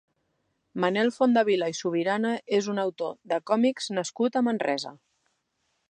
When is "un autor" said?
2.73-3.15